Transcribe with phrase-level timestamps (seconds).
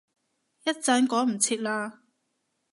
[0.63, 1.99] 一陣趕唔切喇